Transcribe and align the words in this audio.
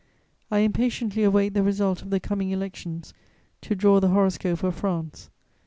"I 0.49 0.61
impatiently 0.61 1.21
await 1.23 1.53
the 1.53 1.61
result 1.61 2.01
of 2.01 2.09
the 2.09 2.19
coming 2.19 2.49
elections 2.49 3.13
to 3.61 3.75
draw 3.75 3.99
the 3.99 4.07
horoscope 4.07 4.63
of 4.63 4.73
France. 4.73 5.29